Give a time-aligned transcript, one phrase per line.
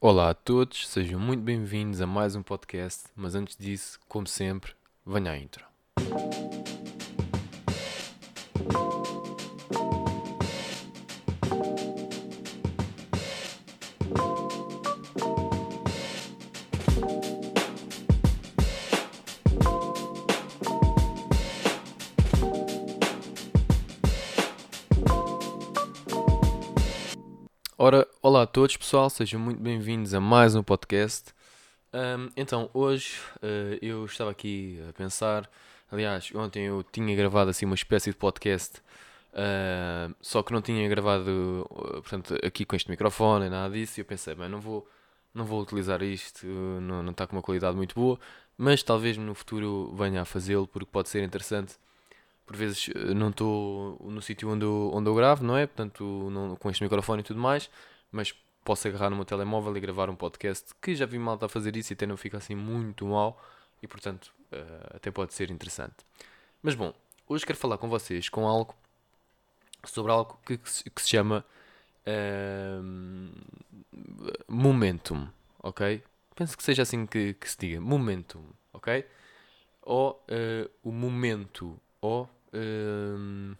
[0.00, 4.70] Olá a todos, sejam muito bem-vindos a mais um podcast, mas antes disso, como sempre,
[5.04, 5.64] venha à intro.
[28.28, 31.32] Olá a todos pessoal, sejam muito bem-vindos a mais um podcast.
[31.94, 35.50] Ahm, então, hoje eh, eu estava aqui a pensar,
[35.90, 38.82] aliás, ontem eu tinha gravado assim uma espécie de podcast,
[39.32, 44.02] ah, só que não tinha gravado, eh, portanto, aqui com este microfone nada disso, e
[44.02, 44.86] eu pensei, bem, não vou,
[45.32, 48.18] não vou utilizar isto, não, não está com uma qualidade muito boa,
[48.58, 51.76] mas talvez no futuro venha a fazê-lo, porque pode ser interessante
[52.46, 55.66] por vezes eh, não estou no sítio onde eu, onde eu gravo, não é?
[55.66, 57.70] Portanto, não- com este microfone e tudo mais,
[58.10, 58.32] mas
[58.64, 61.76] posso agarrar no meu telemóvel e gravar um podcast que já vi malta a fazer
[61.76, 63.42] isso e até não fica assim muito mal
[63.82, 65.96] e, portanto, eh, até pode ser interessante.
[66.62, 66.92] Mas bom,
[67.26, 68.74] hoje quero falar com vocês com algo
[69.84, 71.44] sobre algo que, que se que se chama
[72.04, 73.30] ehm,
[74.48, 75.28] momentum,
[75.62, 76.02] ok?
[76.34, 79.04] Penso que seja assim que, que se diga, momentum, ok?
[79.82, 83.54] Ou eh, o momento, ou Hum,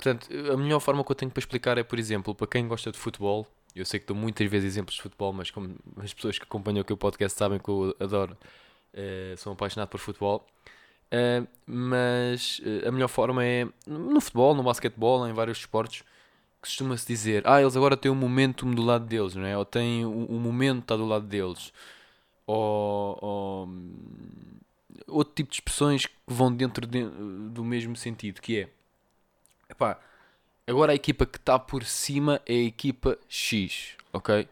[0.00, 2.90] portanto, a melhor forma que eu tenho para explicar é, por exemplo, para quem gosta
[2.90, 6.38] de futebol, eu sei que dou muitas vezes exemplos de futebol, mas como as pessoas
[6.38, 8.36] que acompanham aqui o podcast sabem que eu adoro,
[8.94, 10.46] eh, sou apaixonado por futebol.
[11.10, 16.02] Eh, mas eh, a melhor forma é no futebol, no basquetebol, em vários esportes,
[16.60, 19.56] costuma-se dizer: Ah, eles agora têm o momentum do lado deles, não é?
[19.56, 21.72] Ou têm o, o momento está do lado deles.
[22.46, 23.68] Ou, ou,
[25.08, 27.04] outro tipo de expressões que vão dentro de-
[27.50, 28.68] do mesmo sentido, que é
[29.80, 29.98] epá,
[30.66, 34.46] agora a equipa que está por cima é a equipa X, ok?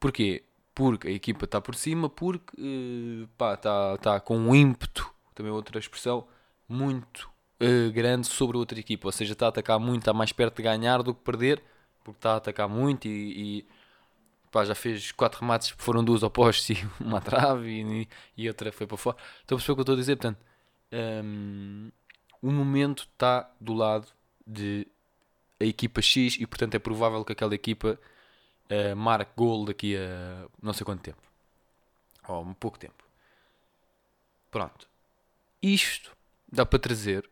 [0.00, 0.42] Porquê?
[0.74, 5.52] Porque a equipa está por cima, porque eh, pá, está tá com um ímpeto, também
[5.52, 6.26] outra expressão,
[6.68, 10.32] muito eh, grande sobre a outra equipa, ou seja, está a atacar muito, está mais
[10.32, 11.62] perto de ganhar do que perder,
[12.04, 13.66] porque está a atacar muito e, e,
[14.50, 18.86] pá, já fez quatro remates foram duas opostos e uma trave e, e outra foi
[18.86, 19.16] para fora.
[19.40, 20.16] Estão a perceber o que eu estou a dizer?
[20.16, 20.38] Portanto,
[21.24, 21.90] hum,
[22.42, 24.08] o momento está do lado
[24.46, 24.86] de
[25.60, 27.98] a equipa X e portanto é provável que aquela equipa
[28.68, 31.22] eh, marque gol daqui a não sei quanto tempo.
[32.28, 33.04] Ou um pouco tempo.
[34.50, 34.88] Pronto.
[35.62, 36.16] Isto
[36.50, 37.28] dá para trazer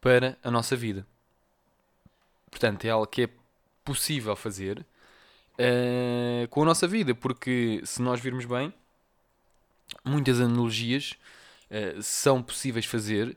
[0.00, 1.06] para a nossa vida.
[2.50, 3.28] Portanto, é algo que é
[3.84, 4.84] possível fazer
[5.58, 8.72] eh, com a nossa vida, porque se nós virmos bem,
[10.04, 11.14] muitas analogias
[11.70, 13.36] eh, são possíveis fazer,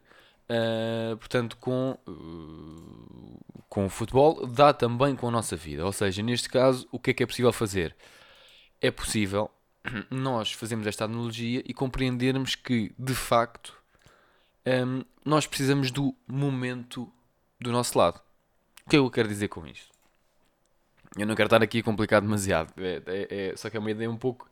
[0.50, 5.86] eh, portanto, com, eh, com o futebol, dá também com a nossa vida.
[5.86, 7.96] Ou seja, neste caso, o que é que é possível fazer?
[8.82, 9.50] É possível
[10.12, 13.74] nós fazermos esta analogia e compreendermos que, de facto,
[14.66, 17.12] hum, nós precisamos do momento
[17.60, 18.22] do nosso lado.
[18.86, 19.92] O que é que eu quero dizer com isto?
[21.18, 23.92] Eu não quero estar aqui a complicar demasiado, é, é- é- só que é uma
[23.92, 24.50] ideia um pouco.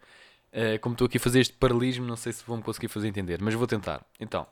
[0.57, 3.41] eh, como estou aqui a fazer este paralelismo, não sei se vão conseguir fazer entender,
[3.41, 4.05] mas vou tentar.
[4.19, 4.47] Então,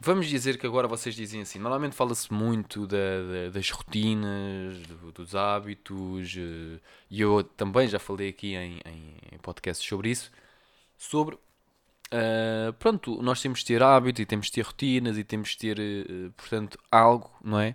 [0.00, 5.12] vamos dizer que agora vocês dizem assim: normalmente fala-se muito da- da- das rotinas, do-
[5.12, 10.30] dos hábitos, eh, e eu também já falei aqui em, em, podcasts sobre isso.
[10.98, 11.38] Sobre
[12.12, 15.58] Uh, pronto, nós temos de ter hábitos e temos de ter rotinas e temos de
[15.58, 17.74] ter, uh, portanto, algo, não é?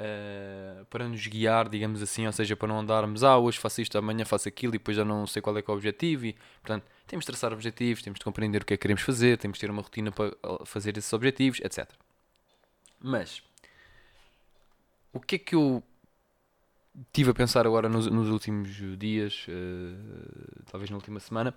[0.00, 3.98] Uh, para nos guiar, digamos assim, ou seja, para não andarmos, ah, hoje faço isto,
[3.98, 6.24] amanhã faço aquilo e depois já não sei qual é que é o objetivo.
[6.26, 9.36] E, portanto, temos de traçar objetivos, temos de compreender o que é que queremos fazer,
[9.36, 11.90] temos de ter uma rotina para uh, fazer esses objetivos, etc.
[13.00, 13.42] Mas,
[15.12, 15.82] o que é que eu
[17.12, 21.52] tive a pensar agora nos, nos últimos dias, uh, talvez na última semana,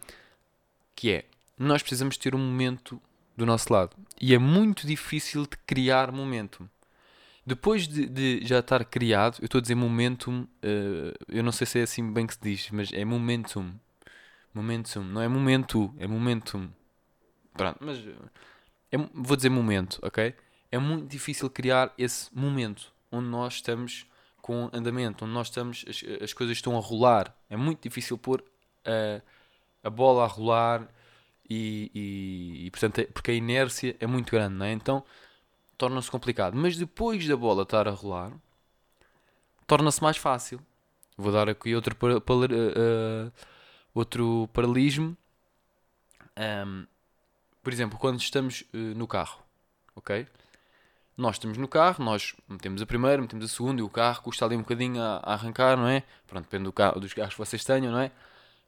[0.95, 1.25] que é
[1.57, 2.99] nós precisamos ter um momento
[3.37, 3.95] do nosso lado.
[4.19, 6.67] E é muito difícil de criar momentum.
[7.45, 11.67] Depois de, de já estar criado, eu estou a dizer momentum, eh, eu não sei
[11.67, 13.73] se é assim bem que se diz, mas é momentum.
[14.53, 16.69] Momentum, não é momento, é momentum.
[17.53, 18.15] Pronto, mas eh,
[18.91, 20.35] é vou dizer momento, ok?
[20.71, 24.05] É muito difícil criar esse momento onde nós estamos
[24.41, 27.35] com andamento, onde nós estamos, as, as coisas estão a rolar.
[27.49, 28.43] É muito difícil pôr
[28.85, 29.21] a,
[29.83, 30.87] a bola a rolar
[31.49, 34.71] e, e, e, portanto, é- porque a inércia é muito grande, não é?
[34.73, 35.03] Então
[35.77, 36.55] torna-se complicado.
[36.55, 38.31] Mas depois da bola estar a rolar,
[39.67, 40.59] torna-se mais fácil.
[41.17, 43.31] Vou dar aqui outro, para, para- eh,
[43.93, 45.17] outro paralelismo.
[46.35, 46.85] Ahm,
[47.61, 49.41] por exemplo, quando estamos eh, no carro,
[49.95, 50.27] ok?
[51.17, 54.45] nós estamos no carro, nós metemos a primeira, metemos a segunda e o carro custa
[54.45, 56.03] ali um bocadinho a, a arrancar, não é?
[56.27, 58.11] Pronto, depende do carro, dos carros que vocês tenham, não é?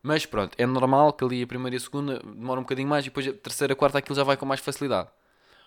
[0.04, 3.06] Mas pronto, é normal que ali a primeira e a segunda demora um bocadinho mais
[3.06, 5.10] e depois a terceira a quarta aquilo já vai com mais facilidade.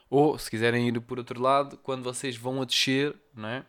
[0.09, 3.65] Ou se quiserem ir por outro lado, quando vocês vão a descer, não é?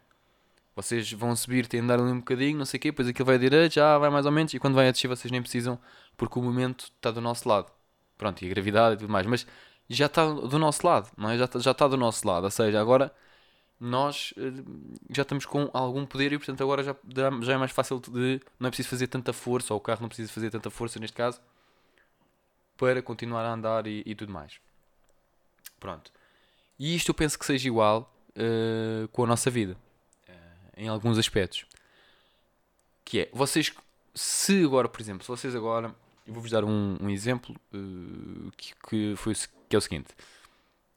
[0.82, 3.26] Vocês vão subir, têm de andar ali um bocadinho, não sei o quê, depois aquilo
[3.26, 5.42] vai a direita, já vai mais ou menos, e quando vai a descer vocês nem
[5.42, 5.78] precisam,
[6.16, 7.70] porque o momento está do nosso lado.
[8.18, 9.28] Pronto, e a gravidade e tudo mais.
[9.28, 9.46] Mas
[9.90, 11.38] já está do nosso lado, não é?
[11.38, 12.46] Já, já está do nosso lado.
[12.46, 13.14] Ou seja, agora
[13.78, 14.64] nós eh,
[15.10, 16.96] já estamos com algum poder e portanto agora já,
[17.42, 18.40] já é mais fácil de.
[18.58, 21.16] Não é preciso fazer tanta força, ou o carro não precisa fazer tanta força neste
[21.16, 21.42] caso,
[22.78, 24.60] para continuar a andar e, e tudo mais.
[25.78, 26.10] Pronto.
[26.80, 29.76] E isto eu penso que seja igual uh, com a nossa vida,
[30.80, 31.66] em alguns aspectos.
[33.04, 33.74] Que é, vocês,
[34.16, 35.94] se agora, por exemplo, se vocês agora,
[36.26, 39.34] eu vou-vos dar um, um exemplo uh, que, que, foi,
[39.68, 40.16] que é o seguinte.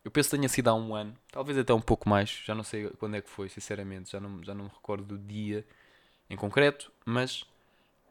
[0.05, 2.65] Eu penso que tenha sido há um ano, talvez até um pouco mais, já não
[2.65, 5.65] sei quando é que foi, sinceramente, já não, já não me recordo do dia
[6.29, 7.45] em concreto, mas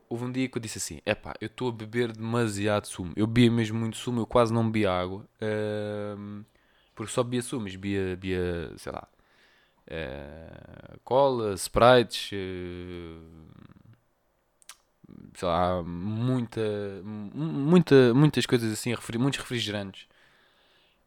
[0.09, 3.13] houve um dia que eu disse assim: é eu estou a beber demasiado sumo.
[3.15, 5.25] Eu bebia mesmo muito sumo, eu quase não bebia água.
[5.41, 6.45] Uh,
[6.95, 9.07] porque só bebia sumos, bebia, bebia sei lá,
[9.87, 13.41] uh, cola, sprites, uh,
[15.33, 16.61] sei lá, muita,
[17.03, 20.07] muita, muitas coisas assim, muitos refrigerantes.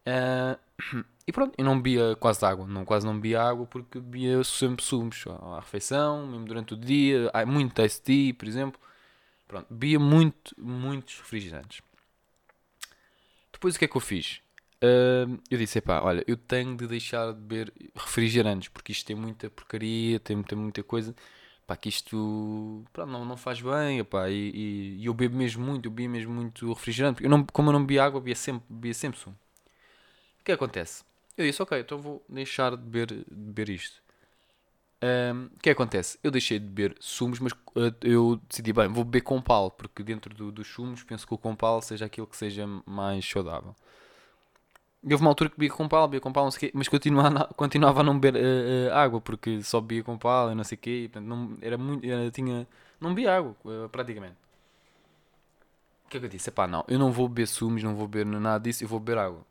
[0.05, 0.59] Uh,
[1.27, 4.83] e pronto, eu não bebia quase água, não, quase não bebia água porque bebia sempre
[4.83, 8.79] sumos à refeição, mesmo durante o dia, há muito tasty, por exemplo.
[9.47, 11.81] Pronto, bebia muito, muitos refrigerantes.
[13.51, 14.41] Depois o que é que eu fiz?
[14.85, 19.15] Uh, eu disse, epá, olha, eu tenho de deixar de beber refrigerantes, porque isto tem
[19.15, 21.15] muita porcaria, tem muita, muita coisa,
[21.65, 25.91] pá, que isto não, não faz bem, e, e, e, eu bebo mesmo muito, eu
[25.91, 29.19] bebo mesmo muito refrigerante, eu não, como eu não bebia água, bebia sempre, bebia sempre
[29.19, 29.35] sumo.
[30.41, 31.03] O que acontece?
[31.37, 34.03] Eu disse, ok, então vou deixar de beber, de beber isto.
[35.03, 36.19] Um, o que acontece?
[36.23, 40.33] Eu deixei de beber sumos, mas uh, eu decidi, bem, vou beber compal, porque dentro
[40.33, 43.75] do, dos sumos penso que o compal seja aquilo que seja mais saudável.
[45.07, 46.87] Houve uma altura que bebia com pala, bebia com pala, não sei o quê, mas
[46.87, 50.63] continuava, continuava a não beber uh, uh, água, porque só bebia com pala e não
[50.63, 52.67] sei o quê, portanto, não, era muito, era, tinha,
[52.99, 54.35] não bebia água, uh, praticamente.
[56.05, 56.49] O que é que eu disse?
[56.49, 59.19] Epá, não, eu não vou beber sumos, não vou beber nada disso, eu vou beber
[59.19, 59.45] água.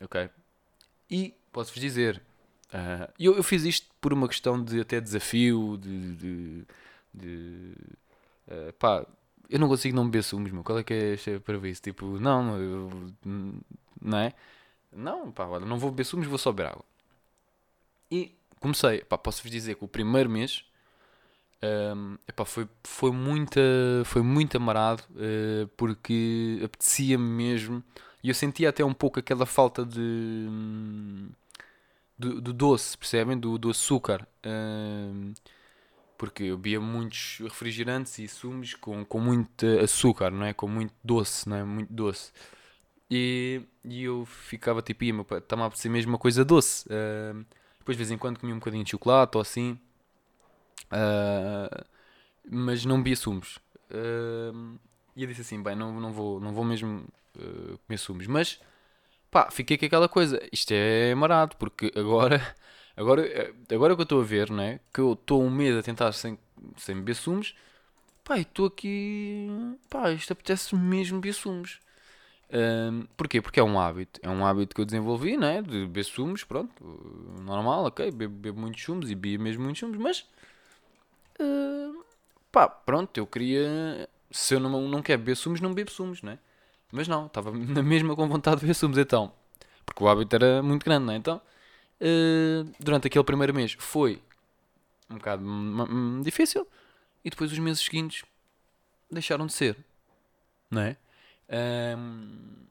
[0.00, 0.28] Ok?
[1.10, 2.20] E, posso-vos dizer,
[3.18, 6.14] eu, eu fiz isto por uma questão de até desafio, de...
[6.16, 6.64] de,
[7.14, 7.74] de
[8.78, 9.06] pá,
[9.48, 10.62] eu não consigo não beber sumos, meu.
[10.62, 11.82] Qual é que é para isso?
[11.82, 12.90] Tipo, não, eu,
[14.00, 14.34] não é?
[14.92, 16.84] Não, pá, olha, não vou beber sumos, vou só beber água.
[18.10, 20.64] E comecei, pá, posso-vos dizer que o primeiro mês
[21.62, 23.60] um, epá, foi, foi, muita,
[24.04, 27.82] foi muito amarado uh, porque apetecia-me mesmo
[28.22, 30.48] e eu sentia até um pouco aquela falta de
[32.18, 33.38] do, do doce, percebem?
[33.38, 34.26] Do, do açúcar.
[34.44, 35.32] Um,
[36.16, 40.52] porque eu bebia muitos refrigerantes e sumos com, com muito açúcar, não é?
[40.52, 41.64] Com muito doce, não é?
[41.64, 42.32] Muito doce.
[43.10, 46.86] E, e eu ficava tipo, está-me a apetecer mesmo uma coisa doce.
[46.88, 47.44] Uh,
[47.78, 49.78] depois de vez em quando comia um bocadinho de chocolate ou assim.
[50.92, 51.84] Uh,
[52.50, 53.58] mas não bebia sumos.
[53.90, 54.78] Uh,
[55.16, 57.06] e eu disse assim, bem, não, não, vou, não vou mesmo
[57.86, 58.26] comer sumos.
[58.26, 58.60] Mas,
[59.30, 60.40] pá, fiquei com aquela coisa.
[60.52, 62.56] Isto é marado, porque agora...
[62.96, 63.22] Agora,
[63.72, 64.80] agora que eu estou a ver, né?
[64.92, 66.36] Que eu estou um mês a tentar sem,
[66.76, 67.54] sem beber sumos.
[68.24, 69.48] Pá, estou aqui...
[69.88, 71.78] Pá, isto apetece mesmo beber sumos.
[72.50, 73.42] Um, porquê?
[73.42, 74.20] Porque é um hábito.
[74.22, 75.60] É um hábito que eu desenvolvi, né?
[75.62, 76.72] De beber sumos, pronto.
[77.42, 78.10] Normal, ok.
[78.10, 80.26] Bebo, bebo muitos sumos e bebia mesmo muitos sumos, mas.
[81.38, 82.02] Uh,
[82.50, 83.16] pá, pronto.
[83.18, 84.08] Eu queria.
[84.30, 86.38] Se eu não, não quero beber sumos, não bebo sumos, né?
[86.90, 89.32] Mas não, estava na mesma com vontade de beber sumos, então.
[89.84, 91.16] Porque o hábito era muito grande, né?
[91.16, 91.40] Então,
[92.00, 94.22] uh, durante aquele primeiro mês foi
[95.10, 95.42] um bocado
[96.22, 96.66] difícil
[97.24, 98.24] e depois os meses seguintes
[99.10, 99.76] deixaram de ser,
[100.70, 100.96] não é?
[101.50, 102.66] Um,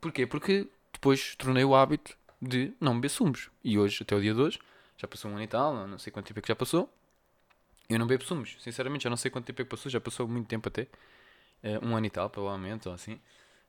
[0.00, 0.26] porquê?
[0.26, 3.50] Porque depois tornei o hábito de não beber sumos.
[3.62, 4.58] E hoje, até o dia de hoje,
[4.96, 6.92] já passou um ano e tal, não sei quanto tempo é que já passou.
[7.88, 10.26] Eu não bebo sumos, sinceramente, já não sei quanto tempo é que passou, já passou
[10.26, 10.88] muito tempo até.
[11.62, 13.20] Uh, um ano e tal, provavelmente, ou assim.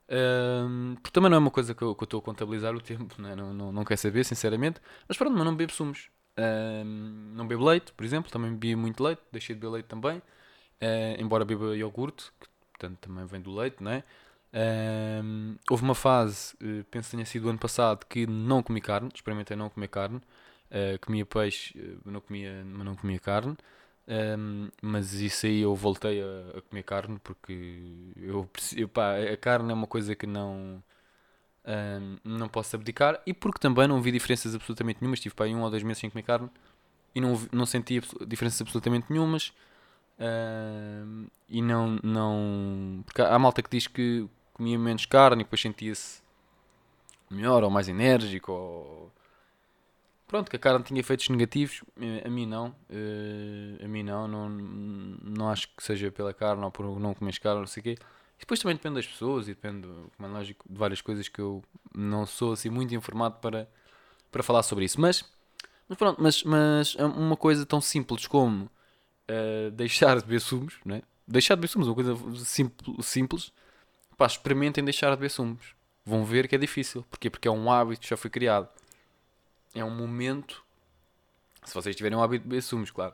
[0.09, 3.35] Um, porque também não é uma coisa que eu estou a contabilizar o tempo, né?
[3.35, 4.81] não, não, não quero saber, sinceramente.
[5.07, 6.09] Mas pronto, mas não bebo sumos.
[6.37, 10.17] Um, não bebo leite, por exemplo, também bebia muito leite, deixei de beber leite também.
[10.17, 12.46] Uh, embora beba iogurte, que
[12.77, 14.03] portanto também vem do leite, não é?
[15.23, 18.81] Um, houve uma fase, uh, penso que tenha sido o ano passado, que não comi
[18.81, 23.57] carne, experimentei não comer carne, uh, comia peixe, uh, não comia, mas não comia carne,
[24.07, 29.37] um, mas isso aí eu voltei a, a comer carne porque eu, eu pá, a
[29.37, 30.81] carne é uma coisa que não
[31.65, 33.21] Um, não posso abdicar.
[33.25, 35.19] E porque também não vi diferenças absolutamente nenhumas.
[35.19, 36.49] Estive para um ou dois meses sem comer carne
[37.13, 39.51] e não, não senti diferenças absolutamente nenhumas.
[40.19, 43.03] Uh, e não, não.
[43.05, 46.21] Porque há malta que diz que comia menos carne e depois sentia-se
[47.29, 48.51] melhor ou mais enérgico.
[48.51, 49.11] Ou...
[50.27, 51.83] Pronto, que a carne tinha efeitos negativos.
[52.25, 52.75] A mim não.
[52.89, 54.49] Uh, a mim não, não.
[54.49, 57.97] Não acho que seja pela carne ou por não comer carne, não sei o quê.
[58.37, 61.39] E depois também depende das pessoas e depende, como é lógico, de várias coisas que
[61.39, 61.63] eu
[61.95, 63.67] não sou assim muito informado para,
[64.31, 65.01] para falar sobre isso.
[65.01, 65.23] Mas,
[65.89, 68.69] mas pronto, mas, mas é uma coisa tão simples como
[69.29, 71.01] uh, deixar de beber sumos, né?
[71.27, 73.53] deixar de beber sumos, uma coisa simples, simples
[74.17, 75.75] pá, experimentem deixar de beber sumos.
[76.05, 77.05] Vão ver que é difícil.
[77.09, 77.29] Porquê?
[77.29, 78.69] Porque é um hábito que já foi criado.
[79.75, 80.63] É um momento,
[81.65, 83.13] se vocês tiverem o hábito de beber sumos, claro,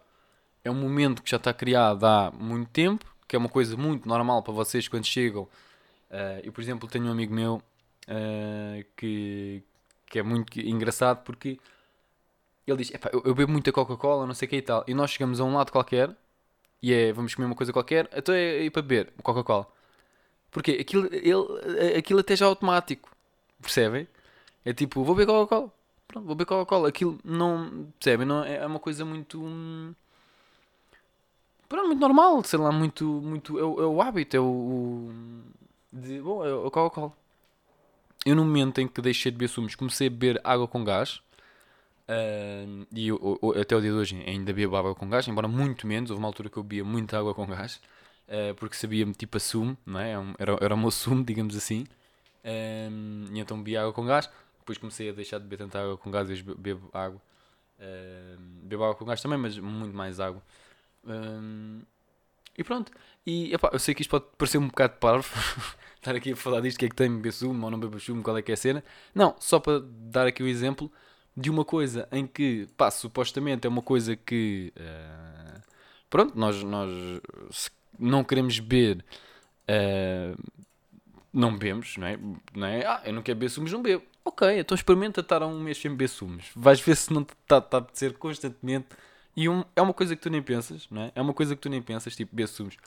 [0.64, 4.08] é um momento que já está criado há muito tempo que é uma coisa muito
[4.08, 5.44] normal para vocês quando chegam.
[6.12, 9.64] Uh, eu, por exemplo, tenho um amigo meu uh, que,
[10.06, 11.60] que é muito engraçado porque
[12.72, 14.84] ele diz: eu, eu bebo muita Coca-Cola, não sei o que e tal.
[14.88, 16.16] E nós chegamos a um lado qualquer
[16.84, 19.66] e é vamos comer uma coisa qualquer, então é ir para beber Coca-Cola.
[20.52, 23.10] Porque aquilo, ele, aquilo até já é automático,
[23.62, 24.08] percebem?
[24.66, 25.72] É tipo, vou beber Coca-Cola,
[26.08, 26.90] pronto, vou beber Coca-Cola.
[26.90, 28.28] Aquilo não, percebem?
[28.28, 29.40] Não, é, é uma coisa muito.
[31.70, 33.06] Pronto, muito normal, sei lá, muito.
[33.06, 34.44] muito é, o, é o hábito, é o.
[34.44, 35.14] o
[35.92, 37.14] de, bom, é o Coca-Cola.
[38.26, 41.22] Eu, no momento em que deixei de beber sumos, comecei a beber água com gás.
[42.08, 45.48] Uh, e eu, eu, até o dia de hoje ainda bebo água com gás, embora
[45.48, 46.10] muito menos.
[46.10, 47.82] Houve uma altura que eu bebia muita água com gás,
[48.28, 50.14] uh, porque sabia-me tipo a sumo, não é?
[50.14, 51.86] é era, era o meu sumo, digamos assim.
[52.44, 54.30] Uh, e então bebia água com gás.
[54.60, 57.22] Depois comecei a deixar de beber tanta água com gás e bebo água.
[58.64, 60.42] bebo água com gás também, mas muito mais água.
[62.58, 62.92] E pronto.
[63.26, 65.28] E epá, eu sei que isto pode parecer um bocado parvo.
[65.98, 68.22] estar aqui a falar disto, que é que tem beber sumo ou não beber sumo,
[68.24, 68.84] qual é que é a cena.
[69.16, 70.92] Não, só para dar aqui o exemplo
[71.36, 74.72] de uma coisa em que, pá, supostamente é uma coisa que.
[74.78, 75.62] Uh,
[76.10, 77.22] pronto, nós, nós
[77.98, 79.04] não queremos beber.
[79.64, 80.38] Uh,
[81.34, 82.20] não bebemos, não é?
[82.54, 82.86] não é?
[82.86, 84.04] Ah, eu não quero beber sumos, não bebo.
[84.24, 86.52] Ok, então experimenta estar um mês sem beber sumos.
[86.56, 88.88] Vais ver se não está tá a apetecer constantemente
[89.36, 91.12] e um, é uma coisa que tu nem pensas, não é?
[91.16, 92.78] É uma coisa que tu nem pensas, tipo, beber sumos.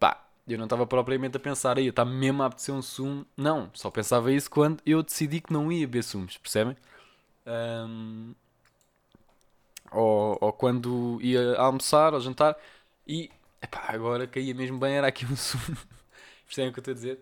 [0.00, 3.26] Pá, eu não estava propriamente a pensar aí, está mesmo a apetecer um sumo.
[3.36, 6.76] Não, só pensava isso quando eu decidi que não ia beber sumos, percebem?
[7.46, 8.34] Um,
[9.92, 12.56] ou, ou quando ia almoçar ou jantar
[13.06, 13.30] e
[13.62, 15.76] epá, agora caía mesmo bem, era aqui um sumo.
[16.46, 17.20] percebem o que eu estou a dizer?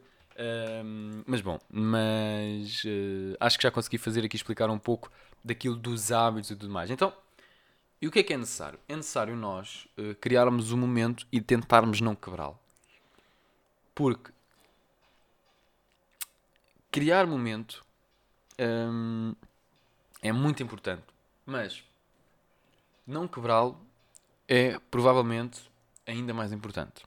[0.85, 5.11] Um, mas bom, mas uh, acho que já consegui fazer aqui explicar um pouco
[5.45, 6.91] daquilo dos hábitos e tudo mais.
[6.91, 7.12] Então,
[8.00, 8.79] e o que é que é necessário?
[8.88, 12.59] É necessário nós uh, criarmos um momento e tentarmos não quebrá-lo.
[13.95, 14.33] Porque
[16.91, 17.85] criar momento
[18.59, 19.35] um,
[20.23, 21.02] é muito importante,
[21.45, 21.85] mas
[23.07, 23.79] não quebrá-lo
[24.49, 25.61] é provavelmente
[26.07, 27.05] ainda mais importante.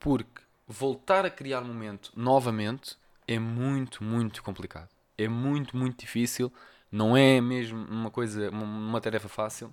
[0.00, 2.96] Porque voltar a criar momento novamente
[3.28, 4.88] é muito, muito complicado.
[5.18, 6.52] É muito, muito difícil.
[6.90, 9.72] Não é mesmo uma coisa, uma, tarefa fácil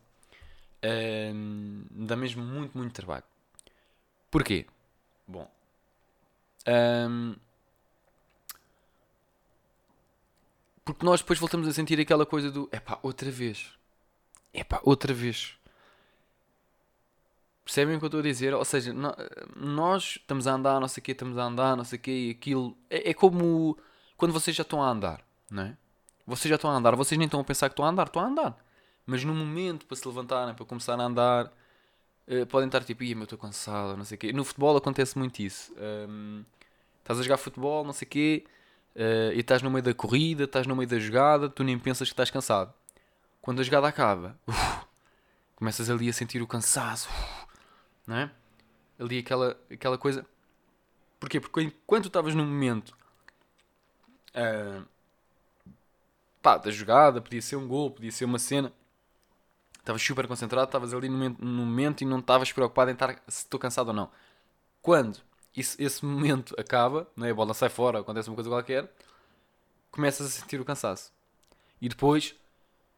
[0.83, 3.23] um, dá mesmo muito, muito trabalho.
[4.29, 4.65] Porquê?
[5.27, 5.50] Bom,
[6.67, 7.35] um,
[10.85, 13.71] porque nós depois voltamos a sentir aquela coisa do epá, outra vez,
[14.53, 15.57] epá, outra vez.
[17.63, 18.53] Percebem o que eu estou a dizer?
[18.53, 18.93] Ou seja,
[19.55, 22.11] nós estamos a andar, não sei o quê, estamos a andar, não sei o quê,
[22.11, 22.77] e aquilo.
[22.89, 23.77] É, é, como
[24.17, 25.77] quando vocês já estão a andar, não é?
[26.25, 28.21] Vocês já estão a andar, vocês nem estão a pensar que estão a andar, estão
[28.21, 28.57] a andar.
[29.05, 31.45] Mas no momento para se levantarem, para começar a andar,
[32.27, 34.33] uh, podem estar tipo, ia, eu estou cansado, não sei o quê.
[34.33, 35.73] No futebol acontece muito isso.
[36.09, 36.43] Um,
[36.99, 38.45] estás a jogar futebol, não sei o quê,
[38.95, 42.07] uh, e estás no meio da corrida, estás no meio da jogada, tu nem pensas
[42.07, 42.73] que estás cansado.
[43.41, 44.85] Quando a jogada acaba, uf,
[45.55, 47.09] começas ali a sentir o cansaço,
[48.07, 48.31] não é?
[49.00, 50.25] Ali aquela, aquela coisa.
[51.19, 51.39] Porquê?
[51.39, 52.95] Porque enquanto estavas num momento
[54.35, 54.85] uh,
[56.41, 58.71] pá, da jogada, podia ser um gol, podia ser uma cena
[59.83, 63.39] Estavas super concentrado, estavas ali no no momento, e não estavas preocupado em estar se
[63.39, 64.09] estou cansado ou não.
[64.81, 65.19] Quando
[65.55, 68.91] isso, esse momento acaba, né, a bola sai fora, acontece uma coisa qualquer,
[69.91, 71.12] começas a sentir o cansaço.
[71.81, 72.36] E depois,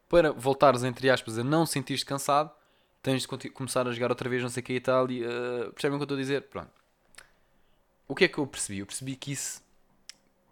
[0.07, 2.51] para voltares, entre aspas, a não sentir-te cansado,
[3.01, 5.09] tens de começar a jogar outra vez, não sei o que e tal.
[5.12, 6.41] E, uh, percebem o que eu estou a dizer?
[6.43, 6.71] Pronto.
[8.07, 8.79] O que é que eu percebi?
[8.79, 9.62] Eu percebi que isso,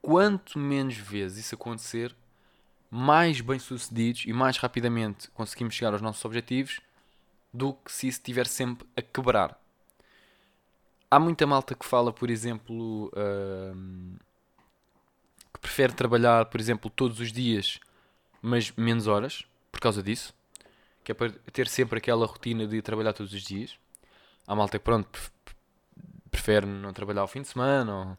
[0.02, 2.16] quanto menos vezes isso acontecer,
[2.90, 6.80] mais bem-sucedidos e mais rapidamente conseguimos chegar aos nossos objetivos
[7.52, 9.60] do que se isso estiver sempre a quebrar.
[11.14, 14.20] Há muita malta que fala, por exemplo, uh,
[15.54, 17.80] que prefere trabalhar, por exemplo, todos os dias,
[18.42, 20.34] mas menos horas, por causa disso.
[21.04, 23.78] Que é para ter sempre aquela rotina de trabalhar todos os dias.
[24.48, 25.08] Há malta que, pronto,
[26.32, 28.18] prefere não trabalhar ao fim de semana, ou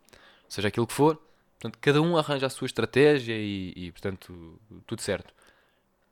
[0.48, 1.20] seja aquilo que for.
[1.58, 5.34] Portanto, cada um arranja a sua estratégia e, e portanto, tudo certo.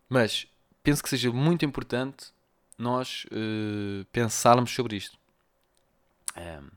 [0.08, 0.48] Mas
[0.82, 2.32] penso que seja muito importante
[2.76, 5.21] nós uh, pensarmos sobre isto.
[6.36, 6.68] Um,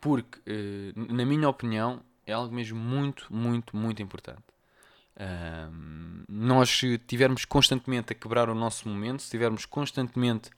[0.00, 4.42] porque, uh, na minha opinião, é algo mesmo muito, muito, muito importante.
[5.18, 10.50] Um, nós, se estivermos constantemente a quebrar o nosso momento, se estivermos constantemente,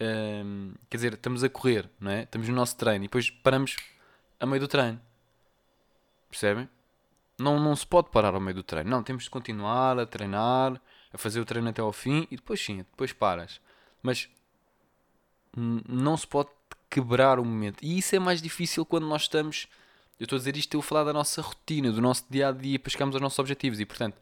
[0.00, 2.22] um, quer dizer, estamos a correr, não é?
[2.22, 3.76] estamos no nosso treino e depois paramos
[4.38, 5.00] a meio do treino,
[6.30, 6.68] percebem?
[7.38, 10.80] Não, não se pode parar ao meio do treino, não, temos de continuar a treinar,
[11.12, 13.60] a fazer o treino até ao fim e depois sim, depois paras.
[14.02, 14.28] Mas
[15.56, 16.50] não se pode
[16.90, 17.82] quebrar o momento.
[17.82, 19.66] E isso é mais difícil quando nós estamos.
[20.18, 22.52] Eu estou a dizer isto, eu vou falar da nossa rotina, do nosso dia a
[22.52, 23.78] dia para chegarmos aos nossos objetivos.
[23.80, 24.16] E portanto,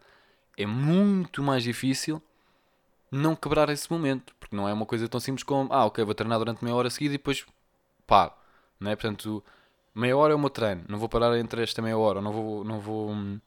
[0.56, 2.22] é muito mais difícil
[3.10, 4.34] não quebrar esse momento.
[4.38, 6.90] Porque não é uma coisa tão simples como, ah, ok, vou treinar durante meia hora
[6.90, 7.46] seguida e depois
[8.06, 8.32] paro.
[8.78, 8.96] Não é?
[8.96, 9.42] Portanto,
[9.94, 10.84] meia hora é o meu treino.
[10.88, 12.20] Não vou parar entre esta meia hora.
[12.20, 13.40] Não vou, não vou hum,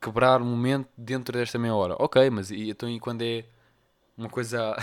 [0.00, 1.96] quebrar o momento dentro desta meia hora.
[1.98, 3.44] Ok, mas então e quando é
[4.16, 4.76] uma coisa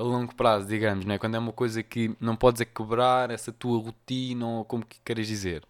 [0.00, 1.18] a longo prazo, digamos, né?
[1.18, 4.98] quando é uma coisa que não podes é quebrar essa tua rotina ou como que
[5.04, 5.62] queres dizer.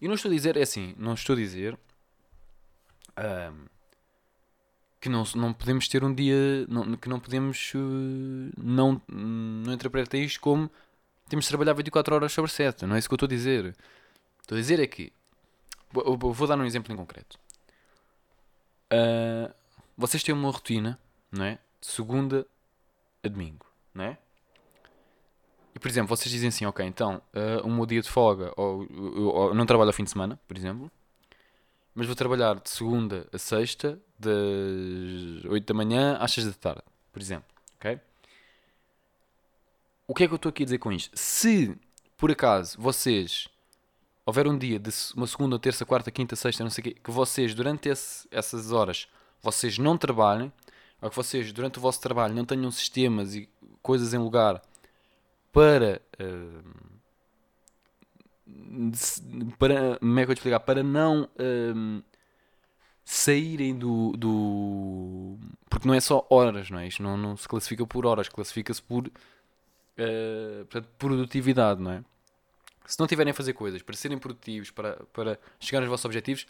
[0.00, 1.76] E não estou a dizer, é assim, não estou a dizer
[3.18, 3.66] um,
[5.00, 10.24] que não, não podemos ter um dia, não, que não podemos, uh, não, não interpretem
[10.24, 10.70] isto como
[11.28, 13.76] temos de trabalhar 24 horas sobre 7, não é isso que eu estou a dizer.
[14.40, 15.12] Estou a dizer é que,
[15.90, 17.40] vou, vou dar um exemplo em concreto.
[18.92, 19.52] Uh,
[19.96, 20.96] vocês têm uma rotina,
[21.32, 21.58] não é?
[21.80, 22.46] De segunda
[23.22, 24.18] a domingo, não é?
[25.74, 28.86] E por exemplo, vocês dizem assim, ok, então, uh, um meu dia de folga, ou,
[28.90, 30.90] ou, ou, não trabalho ao fim de semana, por exemplo,
[31.94, 36.82] mas vou trabalhar de segunda a sexta, das 8 da manhã às 6 da tarde,
[37.12, 37.98] por exemplo, ok?
[40.06, 41.10] O que é que eu estou aqui a dizer com isto?
[41.18, 41.76] Se,
[42.16, 43.48] por acaso, vocês
[44.24, 47.10] houver um dia de uma segunda, terça, quarta, quinta, sexta, não sei o quê, que
[47.10, 49.08] vocês, durante esse, essas horas,
[49.40, 50.52] vocês não trabalhem,
[51.02, 53.48] ou que vocês, durante o vosso trabalho, não tenham sistemas e
[53.82, 54.62] coisas em lugar
[55.52, 56.00] para.
[56.18, 56.62] Uh,
[59.58, 59.98] para.
[59.98, 60.60] Como é que eu te explicar?
[60.60, 61.24] Para não.
[61.24, 62.02] Uh,
[63.04, 65.36] saírem do, do.
[65.68, 66.86] Porque não é só horas, não é?
[66.86, 69.08] Isto não, não se classifica por horas, classifica-se por.
[69.08, 72.04] Uh, portanto, produtividade, não é?
[72.86, 76.46] Se não tiverem a fazer coisas para serem produtivos, para, para chegar aos vossos objetivos,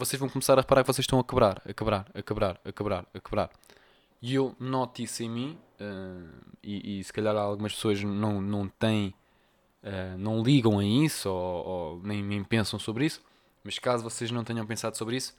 [0.00, 2.72] vocês vão começar a reparar que vocês estão a quebrar, a quebrar, a quebrar, a
[2.72, 3.50] quebrar, a quebrar.
[4.22, 6.28] E eu noto isso em mim, uh,
[6.62, 9.14] e, e, se calhar algumas pessoas não, não têm,
[9.82, 13.22] uh, não ligam a isso, ou, ou, nem, nem pensam sobre isso,
[13.62, 15.34] mas caso vocês não tenham pensado sobre isso,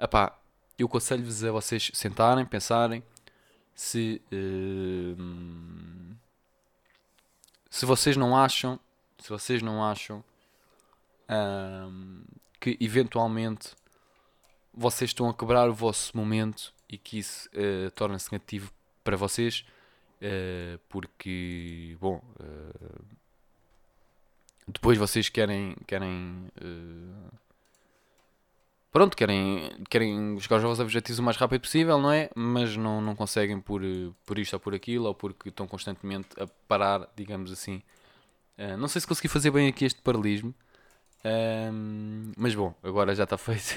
[0.00, 0.36] epá,
[0.78, 3.02] eu aconselho-vos a vocês sentarem, pensarem
[3.74, 6.16] se, uh,
[7.70, 8.78] se vocês não acham,
[9.18, 10.24] se vocês não acham
[12.62, 13.70] que eventualmente
[14.72, 18.72] vocês estão a quebrar o vosso momento e que isso uh, torna-se negativo
[19.02, 19.64] para vocês,
[20.18, 23.04] uh, porque, bom, uh,
[24.68, 26.46] depois vocês querem, querem
[28.92, 32.30] pronto, querem, querem chegar aos vossos objetivos o mais rápido possível, não é?
[32.32, 33.82] Mas não, não conseguem por,
[34.24, 37.82] por isto ou por aquilo, ou porque estão constantemente a parar, digamos assim.
[38.78, 40.54] não sei se consegui fazer bem aqui este paralelismo,
[41.24, 43.76] um, mas bom, agora já está feito.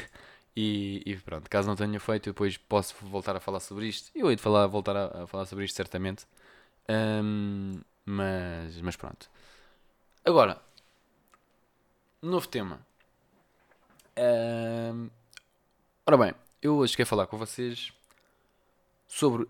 [0.55, 4.10] E, e, pronto, caso não tenha feito, depois posso voltar a falar sobre isto.
[4.15, 6.25] Eu hei de falar, voltar a, a falar sobre isto certamente.
[6.89, 9.29] Um, mas, mas pronto.
[10.23, 10.62] Agora,
[12.21, 12.86] novo tema.
[14.17, 15.10] Um,
[16.05, 17.91] ora bem, eu hoje quero falar com vocês
[19.08, 19.49] sobre uh,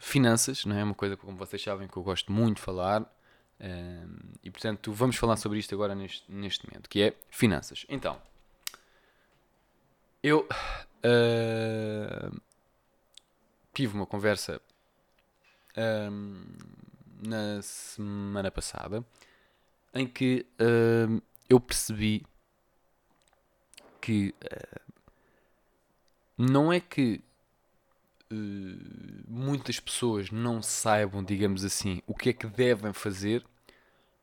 [0.00, 0.84] finanças, não é?
[0.84, 3.10] Uma coisa como vocês sabem que eu gosto muito de falar
[4.42, 7.86] e portanto, vamos falar sobre isto agora neste, neste momento, que é finanças.
[7.88, 8.20] Então,
[10.22, 10.46] eu
[11.04, 12.40] uh,
[13.72, 14.60] tive uma conversa
[17.22, 19.04] na semana passada
[19.92, 20.46] em que
[21.48, 22.24] eu percebi
[24.00, 24.92] que uh,
[26.38, 27.20] não é que
[29.28, 33.44] muitas pessoas não saibam, digamos assim, o que é que devem fazer,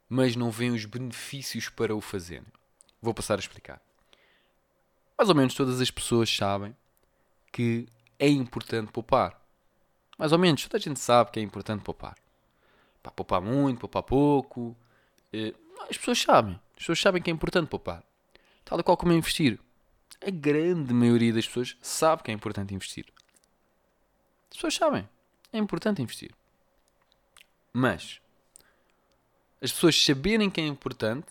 [0.10, 2.46] mas não veem os benefícios para o fazerem.
[3.02, 3.82] Vou passar a explicar.
[5.18, 6.76] Mais ou menos todas as pessoas sabem
[7.52, 7.88] que
[8.20, 9.40] é importante poupar.
[10.18, 12.16] Mais ou menos, toda a gente sabe que é importante poupar.
[13.02, 14.76] Para poupar muito, poupar pouco.
[15.34, 15.54] Uh,
[15.90, 16.60] as pessoas sabem.
[16.74, 18.04] As pessoas sabem que é importante poupar.
[18.64, 19.60] Tal e qual como investir.
[20.26, 23.06] a grande maioria das pessoas sabe que é importante investir.
[24.54, 25.10] As pessoas sabem.
[25.52, 26.32] É importante investir.
[27.74, 28.22] Mas
[29.60, 31.28] as pessoas saberem que é importante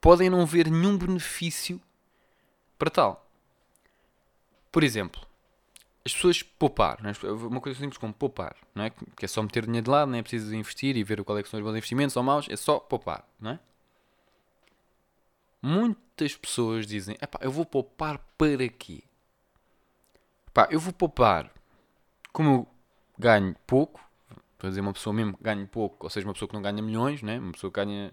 [0.00, 1.80] podem não ver nenhum benefício
[2.76, 3.30] para tal.
[4.72, 5.24] Por exemplo,
[6.04, 7.30] as pessoas poupar, é?
[7.30, 8.90] uma coisa simples como poupar, não é?
[8.90, 11.42] que é só meter dinheiro de lado, não é preciso investir e ver qual é
[11.42, 13.60] que são os bons investimentos ou maus, é só poupar, não é?
[15.60, 19.04] Muitas pessoas dizem, eu vou poupar para quê?
[20.48, 21.52] Epá, eu vou poupar
[22.32, 22.68] como eu
[23.18, 24.00] ganho pouco,
[24.58, 26.80] para dizer uma pessoa mesmo que ganha pouco, ou seja, uma pessoa que não ganha
[26.80, 27.38] milhões, né?
[27.38, 28.12] uma pessoa que ganha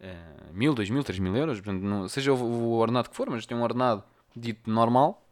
[0.00, 3.28] uh, mil, dois mil, três mil euros, portanto, não, seja o, o ordenado que for,
[3.28, 4.02] mas tem um ordenado
[4.34, 5.22] dito normal,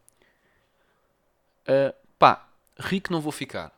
[1.67, 2.47] uh, pá,
[2.79, 3.71] rico não vou ficar.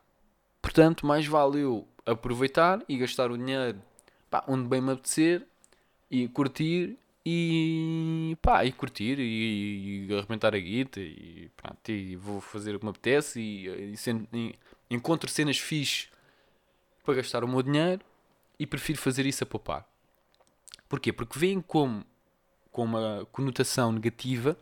[0.62, 3.82] Portanto, mais vale eu aproveitar e gastar o dinheiro
[4.30, 5.48] pá, onde bem me apetecer
[6.10, 12.40] e curtir e pá, e curtir e, e arrebentar a guita e pronto, e vou
[12.40, 13.96] fazer o que me apetece e, e,
[14.34, 14.56] e
[14.92, 16.08] encontro cenas fixe
[17.04, 18.02] para gastar o meu dinheiro
[18.60, 19.88] e prefiro fazer isso a poupar.
[20.88, 21.12] Porquê?
[21.12, 22.06] Porque veem como
[22.72, 24.58] com uma conotação negativa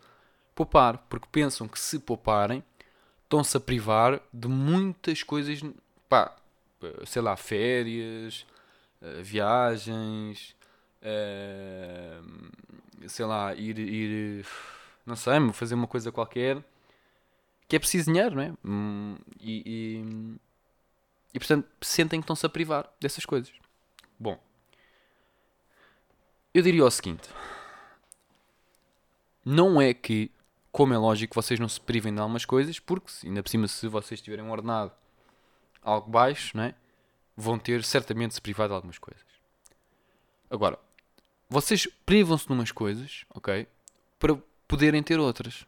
[0.55, 2.63] poupar, porque pensam que se pouparem
[3.23, 5.61] estão-se a privar de muitas coisas,
[6.07, 6.35] pá,
[7.05, 8.45] sei lá, férias,
[9.01, 10.55] eh, viagens,
[11.03, 14.45] uh, sei lá, ir, ir,
[15.05, 16.63] não sei, fazer uma coisa qualquer
[17.67, 18.53] que é preciso dinheiro, não é?
[18.63, 20.37] Hum, e, e,
[21.33, 23.53] e portanto sentem que estão-se a privar dessas coisas.
[24.19, 24.39] Bom,
[26.53, 27.29] eu diria o seguinte:
[29.43, 30.31] não é que,
[30.71, 33.87] como é lógico, vocês não se privem de algumas coisas, porque ainda por cima, se
[33.87, 34.91] vocês tiverem um ordenado
[35.81, 36.75] algo baixo, não é?
[37.35, 39.25] vão ter certamente se privar de algumas coisas.
[40.49, 40.79] Agora,
[41.49, 43.67] vocês privam-se de umas coisas, ok?
[44.19, 44.35] Para
[44.67, 45.65] poderem ter outras.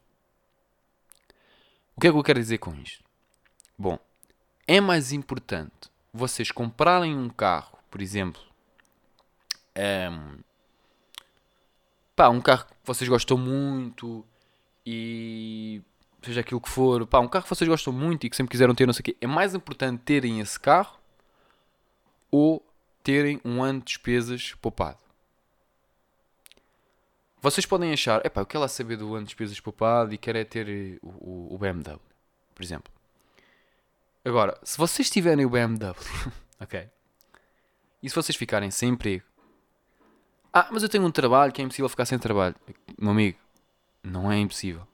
[1.96, 3.04] O que é que eu quero dizer com isto?
[3.78, 4.00] Bom,
[4.68, 8.42] é mais importante vocês comprarem um carro, por exemplo,
[9.78, 10.40] um,
[12.16, 14.26] pá, um carro que vocês gostam muito
[14.86, 15.82] e
[16.22, 18.74] seja aquilo que for, pá, um carro que vocês gostam muito e que sempre quiseram
[18.74, 20.98] ter, não sei o quê, é mais importante terem esse carro
[22.32, 22.66] ou
[23.04, 25.05] terem um ano de despesas poupado.
[27.46, 30.40] Vocês podem achar, epá, eu quero lá saber do ano de despesas poupado e quero
[30.40, 32.00] é ter eh, o, o, BMW,
[32.56, 32.92] por exemplo.
[34.26, 35.94] Agora, se vocês tiverem o BMW,
[36.60, 36.90] ok?
[38.02, 39.24] E se vocês ficarem sem emprego?
[40.52, 42.56] Ah, mas eu tenho um trabalho que é impossível ficar sem trabalho.
[42.98, 43.38] Meu amigo,
[44.02, 44.88] não é impossível.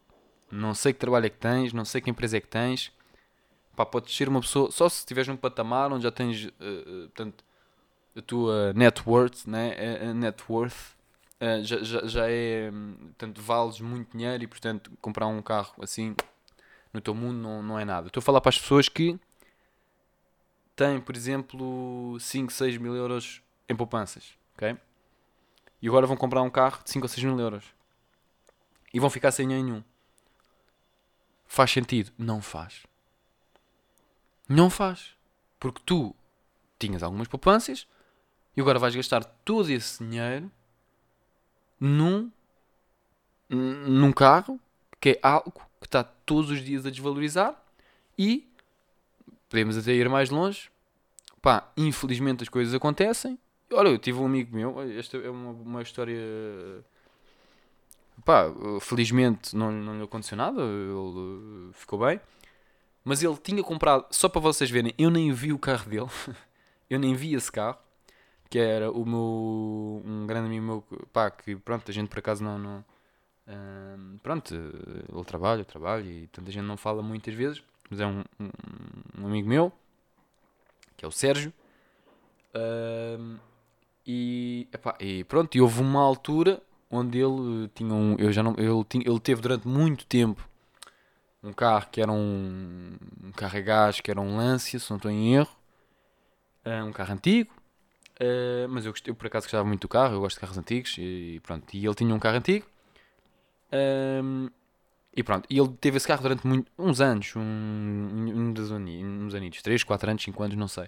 [0.51, 2.91] Não sei que trabalho é que tens, não sei que empresa é que tens.
[3.77, 7.07] Pá, podes ser uma pessoa, só se estiveres num patamar onde já tens, uh, uh,
[7.15, 7.45] portanto,
[8.13, 9.73] a tua net worth, né?
[10.01, 10.99] a, a net worth
[11.41, 12.71] uh, já, já, já, é.
[12.71, 16.15] Portanto, vales muito dinheiro e, portanto, comprar um carro assim
[16.93, 18.07] no teu mundo não, não é nada.
[18.07, 19.19] Estou a falar para as pessoas que
[20.75, 24.77] têm, por exemplo, 5, 6 mil euros em poupanças, ok?
[25.81, 27.65] E agora vão comprar um carro de 5 ou 6 mil euros
[28.93, 29.83] e vão ficar sem nenhum.
[31.47, 32.11] Faz sentido?
[32.17, 32.85] Não faz.
[34.47, 35.15] Não faz.
[35.59, 36.15] Porque tu
[36.79, 37.87] tinhas algumas poupanças
[38.55, 40.51] e agora vais gastar todo esse dinheiro
[41.81, 42.31] num,
[43.49, 44.59] num carro
[44.99, 47.59] que é algo que está todos os dias a desvalorizar
[48.15, 48.47] e
[49.49, 50.69] podemos até ir mais longe.
[51.41, 53.37] Pá, infelizmente as coisas acontecem.
[53.73, 56.21] Olha, eu tive um amigo meu, esta é uma, uma história.
[58.23, 58.45] Pá,
[58.79, 62.21] felizmente não, não lhe aconteceu nada, ele ficou bem.
[63.03, 66.09] Mas ele tinha comprado, só para vocês verem, eu nem vi o carro dele,
[66.87, 67.79] eu nem vi esse carro
[68.51, 70.83] que era o meu um grande amigo meu
[71.13, 72.85] pá, que pronto, a gente por acaso não, não
[74.21, 78.49] pronto, ele trabalha, trabalha e tanta gente não fala muitas vezes, mas é um, um,
[79.19, 79.71] um amigo meu
[80.97, 81.53] que é o Sérgio.
[84.05, 88.53] E, epá, e pronto, e houve uma altura onde ele tinha um, eu já não,
[88.57, 90.45] ele, tinha, ele teve durante muito tempo
[91.41, 94.97] um carro que era um, um carro a gás, que era um Lancia, se não
[94.97, 95.55] estou em erro,
[96.85, 97.60] um carro antigo,
[98.21, 100.95] Uh, mas eu, eu, por acaso gostava muito do carro, eu gosto de carros antigos
[100.99, 101.65] e pronto.
[101.73, 102.65] E ele tinha um carro antigo.
[103.73, 104.49] Um,
[105.15, 109.83] e pronto, e ele teve esse carro durante muito, uns anos, um, uns, aninhos, 3,
[109.83, 110.87] 4 anos, 5 anos, não sei.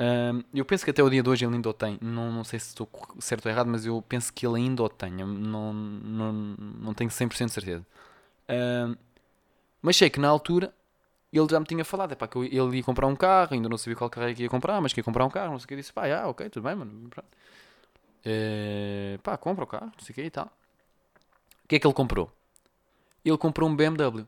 [0.00, 1.98] Um, eu penso que até o dia de hoje ele ainda o tem.
[2.00, 2.88] Não, não sei se estou
[3.20, 5.26] certo ou errado, mas eu penso que ele ainda o tenha.
[5.26, 7.86] Não, não, não tenho 100% de certeza.
[8.48, 8.96] Um,
[9.82, 10.74] mas sei que na altura
[11.32, 13.78] ele já me tinha falado, é pá, que ele ia comprar um carro, ainda não
[13.78, 15.64] sabia qual carro é que ia comprar, mas que ia comprar um carro, não sei
[15.64, 15.74] o que.
[15.74, 17.10] Eu disse, pá, ah, ok, tudo bem, mano.
[18.24, 20.46] É, pá, compra o carro, não sei o que e tal.
[21.64, 22.30] O que é que ele comprou?
[23.24, 24.26] ele comprou um BMW.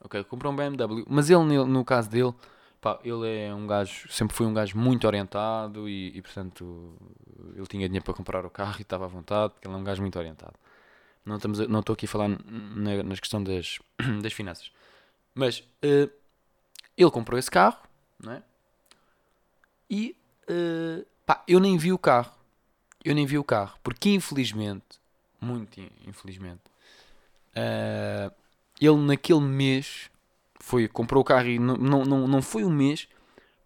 [0.00, 1.04] Ok, comprou um BMW.
[1.08, 2.34] Mas ele, no, caso dele,
[2.80, 6.94] pá, ele é um gajo, sempre foi um gajo muito orientado e, e, portanto
[7.54, 9.84] ele tinha dinheiro para comprar o carro e estava à vontade, porque ele é um
[9.84, 10.54] gajo muito orientado.
[11.24, 13.78] Não, estamos não estou aqui a falar na, nas questão das,
[14.22, 14.70] das finanças.
[15.36, 16.10] Mas uh,
[16.96, 17.78] ele comprou esse carro,
[18.18, 18.42] não é?
[19.88, 20.16] E
[20.48, 22.32] uh, pá, eu nem vi o carro.
[23.04, 24.98] Eu nem vi o carro, porque infelizmente,
[25.40, 26.62] muito infelizmente,
[27.54, 28.34] uh,
[28.80, 30.10] ele naquele mês
[30.58, 33.06] foi, comprou o carro e não, não, não, não foi um mês.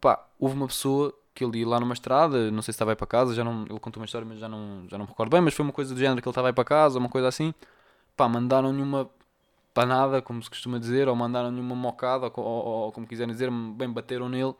[0.01, 2.97] Pá, houve uma pessoa que ele ia lá numa estrada, não sei se estava aí
[2.97, 5.31] para casa, já não, ele contou uma história, mas já não, já não me recordo
[5.31, 7.29] bem, mas foi uma coisa do género que ele estava aí para casa, uma coisa
[7.29, 7.55] assim.
[8.17, 9.09] Pá, mandaram-lhe uma
[9.75, 13.51] panada, como se costuma dizer, ou mandaram-lhe uma mocada, ou, ou, ou, como quiserem dizer,
[13.51, 14.55] bem bateram nele.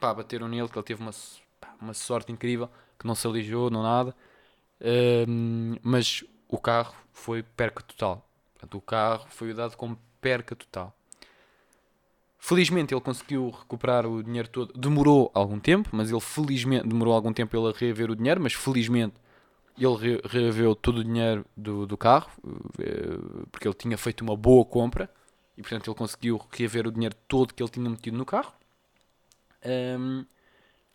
[0.00, 1.12] Pá, bateram nele, que ele teve uma,
[1.60, 4.14] pá, uma sorte incrível, que não se alijou, não nada.
[5.82, 8.28] Mas o carro foi perca total.
[8.54, 10.94] Portanto, o carro foi dado como perca total.
[12.38, 14.72] Felizmente ele conseguiu recuperar o dinheiro todo.
[14.78, 18.52] Demorou algum tempo, mas ele felizmente demorou algum tempo ele a reaver o dinheiro, mas
[18.52, 19.14] felizmente
[19.78, 22.30] ele reaveu todo o dinheiro do, do carro,
[22.78, 25.10] eh, porque ele tinha feito uma boa compra
[25.56, 28.52] e portanto ele conseguiu reaver o dinheiro todo que ele tinha metido no carro.
[29.64, 30.24] Um,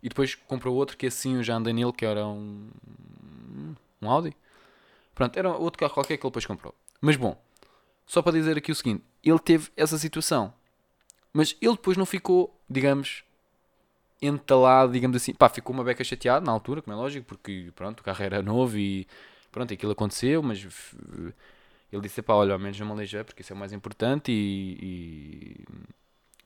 [0.02, 2.68] e depois comprou outro que assim eu já andei nele, que era um,
[4.00, 4.36] um Audi.
[5.14, 6.74] Pronto, era outro carro qualquer que ele depois comprou.
[7.00, 7.40] Mas bom,
[8.06, 10.52] só para dizer aqui o seguinte: ele teve essa situação
[11.32, 13.24] mas ele depois não ficou, digamos,
[14.22, 15.34] entalado, digamos assim.
[15.34, 18.42] Pá, ficou uma beca chateado na altura, como é lógico, porque pronto, o carro era
[18.42, 19.06] novo e
[19.50, 20.66] pronto, aquilo aconteceu, mas
[21.92, 24.32] ele disse, pá, olha, ao menos não me aleijei, porque isso é o mais importante
[24.32, 25.64] e, e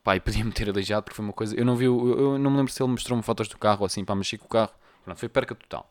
[0.03, 2.51] pá, e podia-me ter aleijado porque foi uma coisa, eu não vi, eu, eu não
[2.51, 4.73] me lembro se ele mostrou-me fotos do carro assim, pá, mexi com o carro,
[5.05, 5.91] pronto, foi perca total.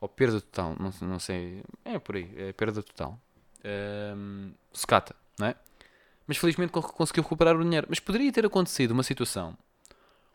[0.00, 3.20] Ou perda total, não, não sei, é por aí, é perda total.
[3.64, 5.54] Um, secata, não é?
[6.26, 7.86] mas felizmente conseguiu recuperar o dinheiro.
[7.88, 9.56] Mas poderia ter acontecido uma situação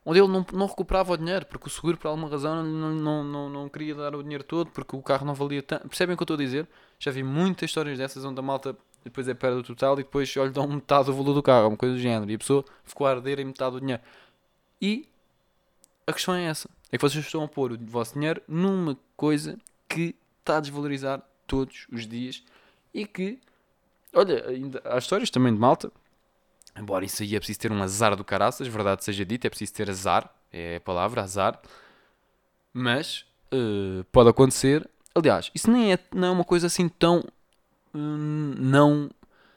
[0.08, 3.24] onde ele não, não recuperava o dinheiro porque o seguro, por alguma razão, não, não,
[3.26, 5.90] não, não queria dar o dinheiro todo porque o carro não valia tanto.
[5.90, 6.66] Percebem o que eu estou a dizer?
[6.98, 10.50] Já vi muitas histórias dessas onde a malta depois é perda total e depois olha,
[10.50, 13.12] dão metade do valor do carro, uma coisa do género, e a pessoa ficou a
[13.12, 14.02] arder em metade do dinheiro.
[14.82, 15.10] E
[16.06, 19.58] a questão é essa: é que vocês estão a pôr o vosso dinheiro numa coisa
[19.90, 22.44] que está a desvalorizar todos os dias
[22.94, 23.40] e que
[24.14, 25.92] Olha, ainda há histórias também de malta.
[26.78, 29.74] Embora isso aí é preciso ter um azar do caraças, verdade seja dita, é preciso
[29.74, 31.60] ter azar, é a palavra, azar.
[32.74, 34.88] Mas uh, pode acontecer.
[35.16, 37.24] Aliás, isso nem é, não é uma coisa assim tão.
[37.94, 39.10] Hum, não.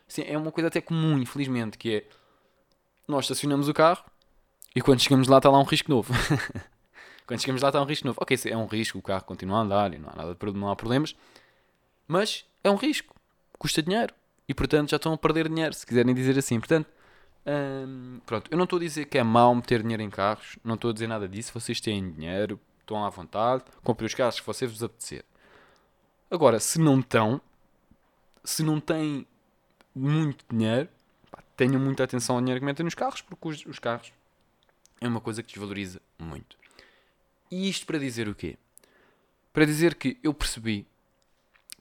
[0.09, 2.05] Assim, é uma coisa até comum, infelizmente, que é.
[3.07, 4.05] Nós estacionamos o carro
[4.75, 6.15] e quando chegamos lá está lá um risco novo.
[7.27, 8.19] quando chegamos lá está um risco novo.
[8.23, 10.77] Ok, é um risco, o carro continua a andar e não há, nada, não há
[10.77, 11.15] problemas.
[12.07, 13.15] Mas é um risco.
[13.59, 14.15] Custa dinheiro
[14.49, 16.59] e portanto já estão a perder dinheiro, se quiserem dizer assim.
[16.59, 16.89] Portanto,
[18.27, 20.91] pronto, eu não estou a dizer que é mau meter dinheiro em carros, não estou
[20.91, 21.53] a dizer nada disso.
[21.53, 25.25] Vocês têm dinheiro, estão à vontade, comprem os carros que vocês vos apetecer.
[26.31, 27.41] Agora, se não estão,
[28.45, 29.27] se não têm
[29.95, 30.89] muito dinheiro,
[31.31, 34.13] pá, tenham muita atenção ao dinheiro que metem nos carros, porque os, os carros
[35.01, 36.57] é uma coisa que desvaloriza muito.
[37.51, 38.57] E isto para dizer o quê?
[39.53, 40.87] Para dizer que eu percebi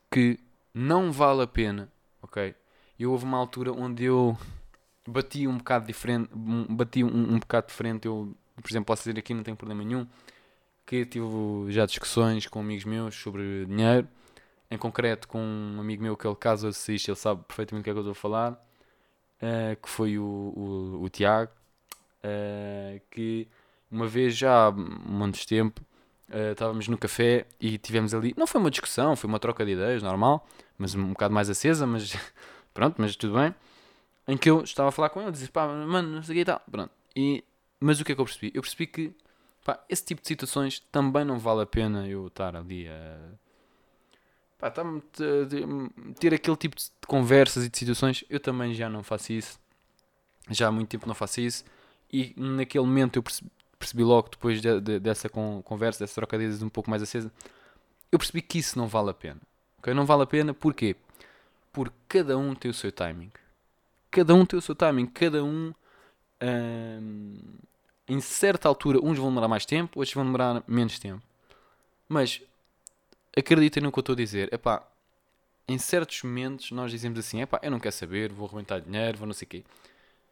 [0.09, 0.39] que
[0.73, 1.91] não vale a pena
[2.21, 2.55] ok?
[2.97, 4.37] E houve uma altura onde eu
[5.09, 9.33] bati um bocado diferente, bati um, um bocado diferente, eu, por exemplo, posso dizer aqui,
[9.33, 10.07] não tenho problema nenhum,
[10.85, 11.25] que tive
[11.69, 14.07] já discussões com amigos meus sobre dinheiro,
[14.71, 17.89] em concreto com um amigo meu que ele caso assiste, ele sabe perfeitamente o que
[17.89, 21.51] é que eu estou a falar, uh, que foi o, o, o Tiago,
[22.23, 23.47] uh, que
[23.91, 25.81] uma vez já há muitos tempo
[26.29, 29.71] uh, estávamos no café e tivemos ali, não foi uma discussão, foi uma troca de
[29.71, 32.15] ideias, normal, mas um bocado mais acesa, mas
[32.73, 33.53] pronto, mas tudo bem.
[34.29, 36.41] Em que eu estava a falar com ele, disse pá, mano, não sei o que
[36.41, 36.91] e tal, pronto.
[37.15, 37.43] E,
[37.79, 38.51] mas o que é que eu percebi?
[38.53, 39.11] Eu percebi que
[39.65, 43.17] pá, esse tipo de situações também não vale a pena eu estar ali a.
[44.59, 44.83] Pá, tá
[46.19, 49.59] ter aquele tipo de conversas e de situações, eu também já não faço isso.
[50.51, 51.65] Já há muito tempo não faço isso.
[52.11, 56.43] E naquele momento eu percebi, percebi logo, depois de, de, dessa conversa, dessa troca de
[56.43, 57.31] ideias um pouco mais acesa,
[58.11, 59.41] eu percebi que isso não vale a pena.
[59.79, 59.93] Okay?
[59.93, 60.95] Não vale a pena, porquê?
[61.73, 63.31] Porque cada um tem o seu timing.
[64.11, 65.05] Cada um tem o seu timing.
[65.07, 65.73] Cada um,
[68.07, 71.21] em certa altura, uns vão demorar mais tempo, outros vão demorar menos tempo.
[72.07, 72.41] Mas
[73.37, 74.53] acreditem no que eu estou a dizer.
[74.53, 74.85] Epá,
[75.67, 79.27] em certos momentos nós dizemos assim: epá, eu não quero saber, vou arrebentar dinheiro, vou
[79.27, 79.63] não sei o quê.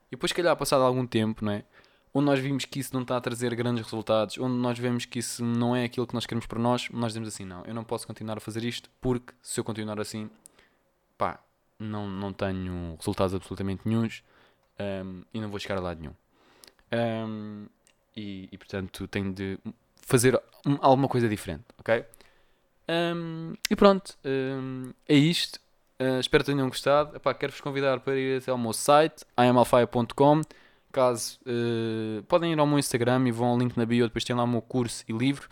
[0.07, 1.63] E depois, se calhar, passado algum tempo, não é?
[2.17, 5.19] onde nós vimos que isso não está a trazer grandes resultados, onde nós vemos que
[5.19, 7.83] isso não é aquilo que nós queremos para nós, nós dizemos assim: não, eu não
[7.83, 10.29] posso continuar a fazer isto porque se eu continuar assim,
[11.17, 11.39] pá,
[11.79, 14.23] não, não tenho resultados absolutamente nenhums
[14.79, 16.13] um, e não vou chegar a lado nenhum.
[16.91, 17.67] Um,
[18.15, 19.59] e, e, portanto tenho de
[20.01, 20.39] fazer
[20.81, 22.03] alguma coisa diferente, ok?
[22.89, 24.17] Um, e pronto,
[25.07, 25.59] é isto.
[25.99, 27.19] Uh, espero que tenham gostado.
[27.19, 30.41] Quero-vos convidar para ir até ao meu site, imalfire.com.
[30.91, 34.35] Caso uh, podem ir ao meu Instagram e vão ao link na bio, depois tem
[34.35, 35.49] lá o meu curso e livro.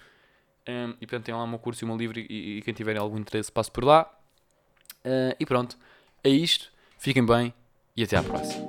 [0.67, 2.73] Um, e portanto tem lá o meu curso e o meu livro e, e quem
[2.73, 4.09] tiver algum interesse passe por lá.
[5.03, 5.77] Uh, e pronto,
[6.25, 7.53] é isto, fiquem bem
[7.95, 8.67] e até à próxima.